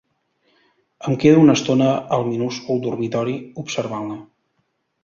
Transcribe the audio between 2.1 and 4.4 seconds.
al minúscul dormitori, observant-la.